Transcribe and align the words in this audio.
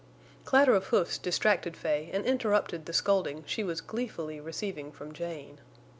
Clatter 0.45 0.73
of 0.73 0.85
hoofs 0.87 1.19
distracted 1.19 1.77
Fay 1.77 2.09
and 2.11 2.25
interrupted 2.25 2.87
the 2.87 2.91
scolding 2.91 3.43
she 3.45 3.63
was 3.63 3.81
gleefully 3.81 4.39
receiving 4.39 4.91
from 4.91 5.13
Jane. 5.13 5.59